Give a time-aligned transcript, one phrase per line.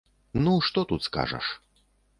[0.47, 1.55] Ну што тут скажаш.